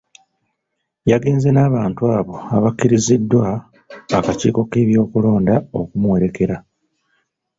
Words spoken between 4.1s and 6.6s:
akakiiko k'ebyokulonda okumuwerekera.